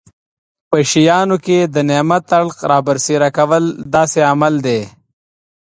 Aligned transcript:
په 0.69 0.77
شیانو 0.91 1.37
کې 1.45 1.59
د 1.73 1.75
نعمت 1.89 2.25
اړخ 2.39 2.55
رابرسېره 2.71 3.29
کول 3.37 3.63
داسې 3.95 4.19
عمل 4.31 4.53
دی. 4.65 4.81